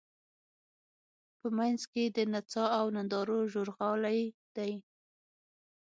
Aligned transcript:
په 1.39 1.47
منځ 1.57 1.81
کې 1.93 2.03
د 2.15 2.17
نڅا 2.33 2.65
او 2.79 2.85
نندارو 2.95 3.39
ژورغالی 3.51 4.21
دی. 4.55 4.73